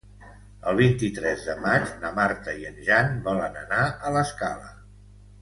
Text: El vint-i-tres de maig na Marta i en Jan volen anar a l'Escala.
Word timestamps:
El 0.69 0.77
vint-i-tres 0.77 1.43
de 1.49 1.55
maig 1.65 1.91
na 2.05 2.11
Marta 2.21 2.57
i 2.63 2.67
en 2.71 2.81
Jan 2.89 3.13
volen 3.29 3.61
anar 3.63 3.85
a 4.09 4.17
l'Escala. 4.17 4.75